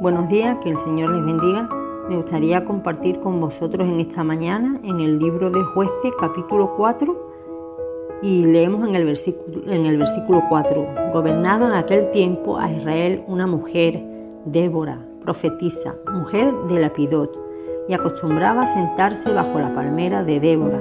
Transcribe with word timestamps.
Buenos 0.00 0.30
días, 0.30 0.56
que 0.62 0.70
el 0.70 0.78
Señor 0.78 1.10
les 1.10 1.22
bendiga. 1.22 1.68
Me 2.08 2.16
gustaría 2.16 2.64
compartir 2.64 3.20
con 3.20 3.38
vosotros 3.38 3.86
en 3.86 4.00
esta 4.00 4.24
mañana 4.24 4.80
en 4.82 4.98
el 4.98 5.18
libro 5.18 5.50
de 5.50 5.62
jueces 5.62 6.12
capítulo 6.18 6.72
4 6.74 8.20
y 8.22 8.46
leemos 8.46 8.88
en 8.88 8.94
el 8.94 9.04
versículo, 9.04 9.70
en 9.70 9.84
el 9.84 9.98
versículo 9.98 10.40
4. 10.48 11.12
Gobernaba 11.12 11.66
en 11.66 11.74
aquel 11.74 12.10
tiempo 12.12 12.56
a 12.56 12.72
Israel 12.72 13.24
una 13.26 13.46
mujer, 13.46 14.02
Débora, 14.46 15.06
profetisa, 15.20 15.96
mujer 16.10 16.50
de 16.70 16.78
Lapidot, 16.80 17.38
y 17.86 17.92
acostumbraba 17.92 18.62
a 18.62 18.68
sentarse 18.68 19.30
bajo 19.34 19.58
la 19.58 19.74
palmera 19.74 20.24
de 20.24 20.40
Débora, 20.40 20.80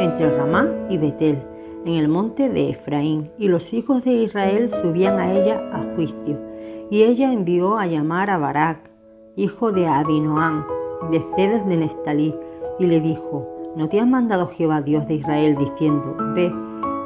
entre 0.00 0.36
Ramá 0.36 0.68
y 0.90 0.98
Betel, 0.98 1.38
en 1.84 1.94
el 1.94 2.08
monte 2.08 2.48
de 2.48 2.70
Efraín, 2.70 3.30
y 3.38 3.46
los 3.46 3.72
hijos 3.72 4.02
de 4.02 4.10
Israel 4.10 4.70
subían 4.70 5.20
a 5.20 5.32
ella 5.32 5.70
a 5.72 5.94
juicio. 5.94 6.55
Y 6.90 7.02
ella 7.02 7.32
envió 7.32 7.78
a 7.78 7.86
llamar 7.86 8.30
a 8.30 8.38
Barak, 8.38 8.90
hijo 9.34 9.72
de 9.72 9.88
Abinoam, 9.88 10.64
de 11.10 11.20
Cedes 11.34 11.66
de 11.66 11.76
Nestalí, 11.76 12.34
y 12.78 12.86
le 12.86 13.00
dijo, 13.00 13.72
¿no 13.76 13.88
te 13.88 14.00
has 14.00 14.06
mandado 14.06 14.46
Jehová 14.46 14.82
Dios 14.82 15.08
de 15.08 15.14
Israel 15.14 15.56
diciendo, 15.56 16.16
ve, 16.34 16.52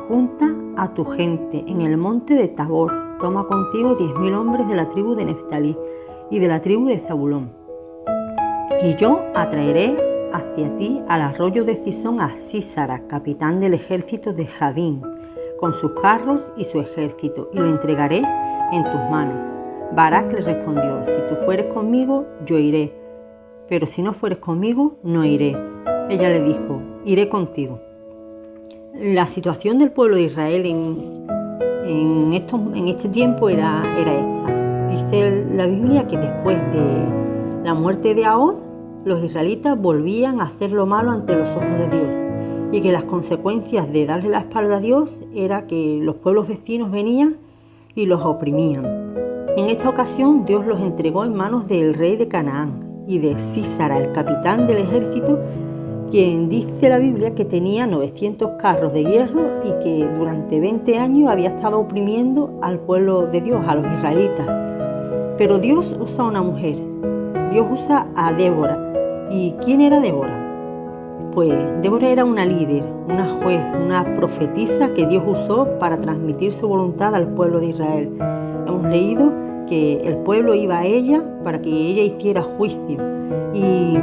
junta 0.07 0.55
a 0.77 0.93
tu 0.93 1.05
gente 1.05 1.65
en 1.67 1.81
el 1.81 1.97
monte 1.97 2.35
de 2.35 2.49
Tabor, 2.49 2.93
toma 3.21 3.47
contigo 3.47 3.95
diez 3.95 4.15
mil 4.19 4.35
hombres 4.35 4.69
de 4.69 4.75
la 4.75 4.89
tribu 4.89 5.15
de 5.15 5.25
Neftalí 5.25 5.77
y 6.31 6.39
de 6.39 6.49
la 6.49 6.61
tribu 6.61 6.87
de 6.87 6.99
Zabulón. 6.99 7.53
Y 8.83 8.97
yo 8.97 9.21
atraeré 9.35 9.97
hacia 10.33 10.77
ti 10.77 11.01
al 11.09 11.23
arroyo 11.23 11.65
de 11.65 11.77
Cisón 11.77 12.21
a 12.21 12.37
Sísara, 12.37 13.07
capitán 13.07 13.61
del 13.61 13.75
ejército 13.75 14.33
de 14.33 14.47
Jabín, 14.47 15.03
con 15.59 15.73
sus 15.73 15.93
carros 16.01 16.43
y 16.57 16.65
su 16.65 16.81
ejército, 16.81 17.49
y 17.53 17.59
lo 17.59 17.69
entregaré 17.69 18.23
en 18.73 18.85
tus 18.85 19.11
manos. 19.11 19.60
Barak 19.95 20.33
le 20.33 20.41
respondió, 20.41 21.05
si 21.05 21.17
tú 21.29 21.37
fueres 21.45 21.67
conmigo, 21.67 22.27
yo 22.47 22.59
iré, 22.59 22.93
pero 23.69 23.87
si 23.87 24.03
no 24.03 24.13
fueres 24.13 24.39
conmigo, 24.39 24.95
no 25.03 25.25
iré. 25.25 25.57
Ella 26.09 26.29
le 26.29 26.43
dijo, 26.43 26.81
iré 27.05 27.29
contigo. 27.29 27.81
La 28.95 29.27
situación 29.27 29.79
del 29.79 29.91
pueblo 29.91 30.17
de 30.17 30.23
Israel 30.23 30.67
en, 30.67 31.27
en, 31.85 32.33
en 32.33 32.89
este 32.89 33.09
tiempo 33.09 33.49
era, 33.49 33.83
era 33.99 34.13
esta. 34.13 34.89
Dice 34.89 35.47
la 35.55 35.67
Biblia 35.67 36.07
que 36.07 36.19
después 36.19 36.59
de 36.73 37.07
la 37.65 37.75
muerte 37.75 38.15
de 38.15 38.27
Ahod, 38.27 38.57
los 39.05 39.25
israelitas 39.25 39.81
volvían 39.81 40.41
a 40.41 40.45
hacer 40.45 40.73
lo 40.73 40.87
malo 40.87 41.11
ante 41.11 41.35
los 41.35 41.49
ojos 41.51 41.79
de 41.79 41.89
Dios 41.89 42.17
y 42.73 42.81
que 42.81 42.93
las 42.93 43.05
consecuencias 43.05 43.93
de 43.93 44.07
darle 44.07 44.29
la 44.29 44.41
espalda 44.41 44.77
a 44.77 44.81
Dios 44.81 45.21
era 45.35 45.67
que 45.67 45.99
los 46.03 46.17
pueblos 46.17 46.47
vecinos 46.47 46.91
venían 46.91 47.39
y 47.95 48.07
los 48.07 48.25
oprimían. 48.25 49.00
En 49.61 49.69
esta 49.69 49.91
ocasión 49.91 50.47
Dios 50.47 50.65
los 50.65 50.81
entregó 50.81 51.23
en 51.23 51.35
manos 51.35 51.69
del 51.69 51.93
rey 51.93 52.17
de 52.17 52.29
Canaán 52.29 53.05
y 53.07 53.19
de 53.19 53.39
Císara, 53.39 53.99
el 53.99 54.11
capitán 54.13 54.67
del 54.67 54.79
ejército, 54.79 55.39
quien 56.11 56.49
dice 56.49 56.89
la 56.89 56.97
Biblia 56.97 57.35
que 57.35 57.45
tenía 57.45 57.87
900 57.87 58.53
carros 58.53 58.95
de 58.95 59.05
hierro 59.05 59.61
y 59.63 59.73
que 59.85 60.09
durante 60.17 60.61
20 60.61 60.97
años 60.97 61.31
había 61.31 61.51
estado 61.51 61.79
oprimiendo 61.79 62.59
al 62.63 62.79
pueblo 62.81 63.27
de 63.27 63.43
Dios, 63.43 63.63
a 63.69 63.75
los 63.75 63.85
israelitas. 63.99 64.47
Pero 65.37 65.59
Dios 65.59 65.95
usa 66.01 66.25
a 66.25 66.29
una 66.29 66.41
mujer, 66.41 66.79
Dios 67.53 67.67
usa 67.71 68.07
a 68.17 68.33
Débora. 68.33 69.29
¿Y 69.31 69.57
quién 69.63 69.83
era 69.83 70.01
Débora? 70.01 71.31
Pues 71.35 71.53
Débora 71.83 72.09
era 72.09 72.25
una 72.25 72.47
líder, 72.47 72.83
una 73.11 73.29
juez, 73.29 73.61
una 73.85 74.15
profetisa 74.15 74.95
que 74.95 75.07
Dios 75.07 75.23
usó 75.27 75.69
para 75.79 75.99
transmitir 75.99 76.55
su 76.55 76.67
voluntad 76.67 77.15
al 77.15 77.35
pueblo 77.35 77.61
de 77.61 77.67
Israel. 77.67 78.17
Hemos 78.67 78.85
leído 78.85 79.50
que 79.71 79.99
el 79.99 80.17
pueblo 80.19 80.55
iba 80.55 80.81
a 80.81 80.85
ella 80.85 81.23
para 81.45 81.63
que 81.63 81.71
ella 81.71 82.03
hiciera 82.03 82.43
juicio 82.43 82.99
y 83.55 83.97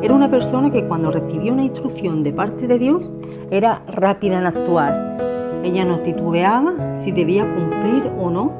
era 0.00 0.14
una 0.14 0.30
persona 0.30 0.70
que 0.70 0.86
cuando 0.86 1.10
recibía 1.10 1.52
una 1.52 1.64
instrucción 1.64 2.22
de 2.22 2.32
parte 2.32 2.66
de 2.66 2.78
Dios 2.78 3.10
era 3.50 3.82
rápida 3.86 4.38
en 4.38 4.46
actuar. 4.46 5.60
Ella 5.62 5.84
no 5.84 6.00
titubeaba 6.00 6.96
si 6.96 7.12
debía 7.12 7.42
cumplir 7.54 8.10
o 8.18 8.30
no, 8.30 8.52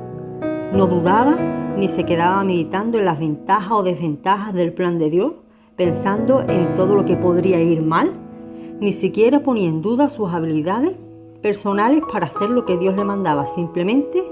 no 0.73 0.87
dudaba 0.87 1.37
ni 1.79 1.89
se 1.89 2.05
quedaba 2.05 2.45
meditando 2.45 2.99
en 2.99 3.07
las 3.07 3.19
ventajas 3.19 3.73
o 3.73 3.83
desventajas 3.83 4.53
del 4.53 4.75
plan 4.75 4.99
de 4.99 5.09
Dios, 5.09 5.33
pensando 5.77 6.43
en 6.43 6.75
todo 6.75 6.95
lo 6.95 7.07
que 7.07 7.17
podría 7.17 7.61
ir 7.61 7.83
mal, 7.83 8.13
ni 8.81 8.93
siquiera 8.93 9.41
ponía 9.41 9.71
en 9.71 9.81
duda 9.81 10.11
sus 10.11 10.31
habilidades 10.31 10.97
personales 11.41 12.03
para 12.13 12.27
hacer 12.27 12.51
lo 12.51 12.67
que 12.67 12.77
Dios 12.77 12.97
le 12.97 13.05
mandaba. 13.05 13.47
Simplemente 13.47 14.23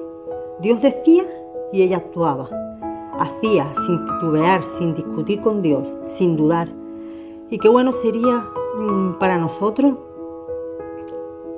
Dios 0.61 0.83
decía 0.83 1.25
y 1.73 1.83
ella 1.83 1.99
actuaba. 1.99 2.49
Hacía 3.19 3.73
sin 3.75 4.05
titubear, 4.05 4.63
sin 4.63 4.95
discutir 4.95 5.41
con 5.41 5.63
Dios, 5.63 5.97
sin 6.05 6.37
dudar. 6.37 6.69
Y 7.51 7.59
qué 7.59 7.69
bueno 7.69 7.93
sería 7.93 8.45
mm, 8.79 9.19
para 9.19 9.39
nosotros 9.39 9.95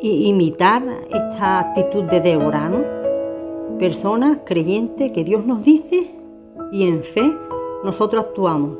imitar 0.00 0.82
esta 1.08 1.58
actitud 1.58 2.04
de 2.04 2.20
Débora, 2.20 2.68
¿no? 2.68 3.78
Personas 3.78 4.38
creyentes 4.44 5.12
que 5.12 5.24
Dios 5.24 5.44
nos 5.44 5.64
dice 5.64 6.14
y 6.72 6.86
en 6.86 7.02
fe 7.02 7.32
nosotros 7.84 8.26
actuamos. 8.26 8.76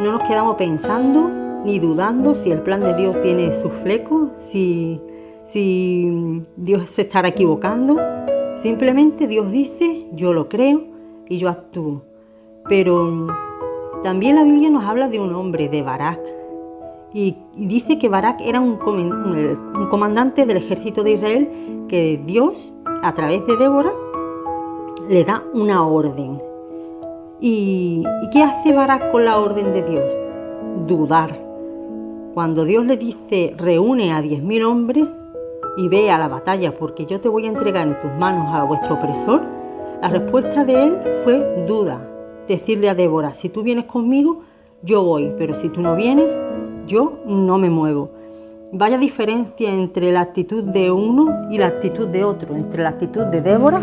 No 0.00 0.12
nos 0.12 0.22
quedamos 0.24 0.56
pensando 0.56 1.30
ni 1.64 1.78
dudando 1.78 2.34
si 2.34 2.50
el 2.50 2.62
plan 2.62 2.80
de 2.80 2.94
Dios 2.94 3.20
tiene 3.22 3.52
sus 3.52 3.72
flecos, 3.82 4.30
si, 4.36 5.00
si 5.44 6.42
Dios 6.56 6.90
se 6.90 7.02
estará 7.02 7.28
equivocando. 7.28 7.96
Simplemente 8.56 9.26
Dios 9.26 9.50
dice, 9.50 10.06
yo 10.12 10.32
lo 10.32 10.48
creo 10.48 10.84
y 11.28 11.38
yo 11.38 11.48
actúo. 11.48 12.02
Pero 12.68 13.26
también 14.02 14.36
la 14.36 14.44
Biblia 14.44 14.70
nos 14.70 14.84
habla 14.84 15.08
de 15.08 15.20
un 15.20 15.34
hombre, 15.34 15.68
de 15.68 15.82
Barak, 15.82 16.20
y, 17.12 17.36
dice 17.56 17.96
que 17.96 18.08
Barak 18.08 18.40
era 18.40 18.60
un, 18.60 18.76
comandante 19.88 20.46
del 20.46 20.56
ejército 20.56 21.04
de 21.04 21.12
Israel 21.12 21.48
que 21.88 22.20
Dios, 22.26 22.74
a 23.02 23.14
través 23.14 23.46
de 23.46 23.56
Débora, 23.56 23.92
le 25.08 25.24
da 25.24 25.44
una 25.54 25.86
orden. 25.86 26.40
¿Y, 27.40 28.02
¿Y 28.22 28.30
qué 28.30 28.42
hace 28.42 28.72
Barak 28.72 29.12
con 29.12 29.24
la 29.24 29.38
orden 29.38 29.72
de 29.72 29.82
Dios? 29.82 30.18
Dudar. 30.88 31.38
Cuando 32.34 32.64
Dios 32.64 32.84
le 32.84 32.96
dice, 32.96 33.54
reúne 33.56 34.12
a 34.12 34.20
diez 34.20 34.42
mil 34.42 34.64
hombres 34.64 35.06
y 35.76 35.88
ve 35.88 36.10
a 36.10 36.18
la 36.18 36.28
batalla 36.28 36.76
porque 36.76 37.06
yo 37.06 37.20
te 37.20 37.28
voy 37.28 37.46
a 37.46 37.50
entregar 37.50 37.86
en 37.86 38.00
tus 38.00 38.12
manos 38.18 38.54
a 38.54 38.64
vuestro 38.64 38.94
opresor, 38.94 39.42
la 40.00 40.08
respuesta 40.08 40.64
de 40.64 40.84
él 40.84 40.98
fue 41.24 41.64
duda 41.66 42.10
decirle 42.46 42.88
a 42.88 42.94
Débora, 42.94 43.34
si 43.34 43.48
tú 43.48 43.62
vienes 43.62 43.86
conmigo, 43.86 44.42
yo 44.82 45.02
voy, 45.02 45.32
pero 45.38 45.54
si 45.54 45.68
tú 45.68 45.80
no 45.80 45.96
vienes, 45.96 46.30
yo 46.86 47.18
no 47.26 47.58
me 47.58 47.70
muevo. 47.70 48.10
Vaya 48.72 48.98
diferencia 48.98 49.72
entre 49.72 50.12
la 50.12 50.20
actitud 50.20 50.64
de 50.64 50.90
uno 50.90 51.48
y 51.50 51.58
la 51.58 51.68
actitud 51.68 52.08
de 52.08 52.24
otro, 52.24 52.54
entre 52.54 52.82
la 52.82 52.90
actitud 52.90 53.24
de 53.24 53.40
Débora, 53.40 53.80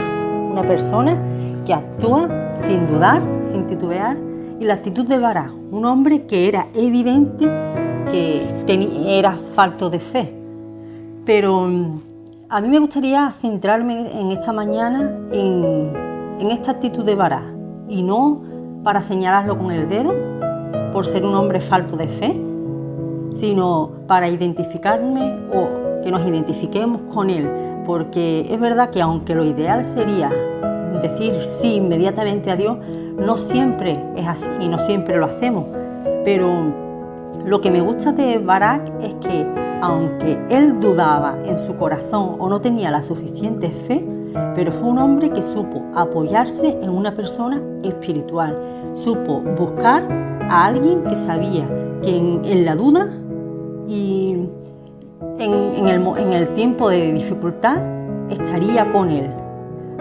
una 0.52 0.64
persona 0.64 1.18
que 1.66 1.74
actúa 1.74 2.54
sin 2.62 2.88
dudar, 2.88 3.22
sin 3.42 3.66
titubear, 3.68 4.18
y 4.60 4.66
la 4.66 4.76
actitud 4.76 5.06
de 5.06 5.18
Bará, 5.18 5.52
un 5.72 5.86
hombre 5.86 6.26
que 6.26 6.48
era 6.48 6.68
evidente 6.76 7.46
que 8.12 8.44
era 9.08 9.38
falto 9.56 9.90
de 9.90 10.00
fe. 10.00 10.41
Pero 11.26 11.62
mm, 11.62 12.02
a 12.50 12.62
mí 12.62 12.68
me 12.68 12.80
gustaría 12.80 13.32
centrarme 13.32 14.12
en 14.20 14.32
esta 14.32 14.52
mañana 14.52 15.18
en, 15.32 16.50
esta 16.52 16.72
actitud 16.72 17.06
de 17.06 17.16
Bará 17.16 17.44
y 17.88 18.02
no 18.02 18.42
para 18.84 19.02
señalarlo 19.02 19.58
con 19.58 19.72
el 19.72 19.88
dedo 19.88 20.12
por 20.92 21.06
ser 21.06 21.24
un 21.24 21.36
hombre 21.36 21.62
falto 21.62 21.96
de 21.96 22.08
fe, 22.08 22.36
sino 23.32 23.92
para 24.08 24.28
identificarme 24.28 25.38
o 25.54 26.02
que 26.04 26.12
nos 26.12 26.28
identifiquemos 26.28 27.02
con 27.14 27.30
él, 27.30 27.50
porque 27.86 28.48
es 28.52 28.60
verdad 28.60 28.90
que 28.90 29.02
aunque 29.02 29.36
lo 29.36 29.46
ideal 29.46 29.86
sería 29.86 30.30
decir 31.02 31.36
sí 31.46 31.76
inmediatamente 31.76 32.52
a 32.52 32.56
Dios, 32.56 32.80
no 33.18 33.38
siempre 33.38 34.04
es 34.18 34.28
así 34.28 34.50
y 34.60 34.68
no 34.68 34.80
siempre 34.80 35.18
lo 35.18 35.28
hacemos, 35.28 35.66
pero 36.26 36.52
lo 37.46 37.62
que 37.62 37.72
me 37.72 37.82
gusta 37.82 38.12
de 38.12 38.40
Barak 38.40 38.92
es 39.02 39.14
que 39.16 39.61
aunque 39.82 40.40
él 40.50 40.80
dudaba 40.80 41.38
en 41.44 41.58
su 41.58 41.76
corazón 41.76 42.36
o 42.40 42.50
no 42.50 42.62
tenía 42.62 42.92
la 42.92 43.02
suficiente 43.02 43.70
fe, 43.88 44.06
pero 44.56 44.72
fue 44.72 44.90
un 44.90 45.00
hombre 45.00 45.32
que 45.32 45.44
supo 45.44 45.84
apoyarse 45.96 46.78
en 46.82 46.90
una 46.90 47.16
persona 47.16 47.62
espiritual, 47.84 48.58
supo 48.94 49.42
buscar 49.42 50.04
a 50.50 50.66
alguien 50.66 51.04
que 51.04 51.16
sabía 51.16 51.68
que 52.02 52.16
en, 52.18 52.66
la 52.66 52.76
duda 52.76 53.10
y 53.88 54.36
en, 55.40 55.88
el, 55.88 56.54
tiempo 56.54 56.90
de 56.90 57.14
dificultad 57.14 57.78
estaría 58.30 58.92
con 58.92 59.10
él. 59.10 59.30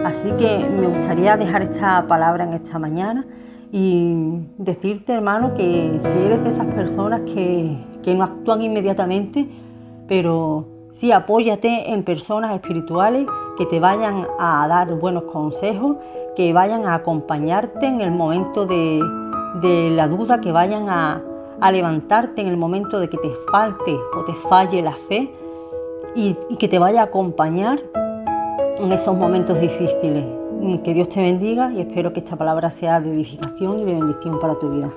Así 0.04 0.30
que 0.32 0.68
me 0.68 0.86
gustaría 0.86 1.36
dejar 1.36 1.62
esta 1.62 2.06
palabra 2.06 2.44
en 2.44 2.52
esta 2.54 2.78
mañana 2.78 3.26
y 3.72 4.40
decirte, 4.58 5.12
hermano, 5.12 5.54
que 5.54 5.98
si 5.98 6.08
eres 6.08 6.42
de 6.42 6.48
esas 6.48 6.66
personas 6.66 7.20
que, 7.22 7.76
que 8.02 8.14
no 8.14 8.24
actúan 8.24 8.62
inmediatamente, 8.62 9.48
pero 10.10 10.66
Sí, 10.90 11.12
apóyate 11.12 11.92
en 11.92 12.02
personas 12.02 12.52
espirituales 12.52 13.26
que 13.56 13.64
te 13.64 13.78
vayan 13.78 14.26
a 14.40 14.66
dar 14.66 14.92
buenos 14.96 15.24
consejos, 15.24 15.96
que 16.34 16.52
vayan 16.52 16.84
a 16.84 16.94
acompañarte 16.94 17.86
en 17.86 18.00
el 18.00 18.10
momento 18.10 18.66
de, 18.66 19.00
la 19.92 20.08
duda, 20.08 20.40
que 20.40 20.50
vayan 20.50 20.88
a, 20.88 21.22
levantarte 21.70 22.40
en 22.40 22.48
el 22.48 22.56
momento 22.56 22.98
de 22.98 23.08
que 23.08 23.18
te 23.18 23.30
falte 23.52 23.96
o 24.16 24.24
te 24.24 24.32
falle 24.32 24.82
la 24.82 24.92
fe 24.92 25.32
y, 26.16 26.36
y 26.48 26.56
que 26.56 26.66
te 26.66 26.78
vaya 26.78 27.02
a 27.02 27.04
acompañar 27.04 27.80
en 28.78 28.90
esos 28.90 29.16
momentos 29.16 29.60
difíciles. 29.60 30.24
Que 30.82 30.92
Dios 30.92 31.08
te 31.08 31.22
bendiga 31.22 31.70
y 31.72 31.80
espero 31.80 32.12
que 32.12 32.20
esta 32.20 32.36
palabra 32.36 32.70
sea 32.70 33.00
de 33.00 33.12
edificación 33.12 33.78
y 33.78 33.84
de 33.84 33.92
bendición 33.92 34.40
para 34.40 34.58
tu 34.58 34.70
vida. 34.70 34.90